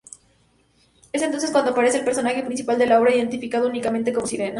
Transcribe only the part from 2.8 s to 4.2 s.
la obra, identificado únicamente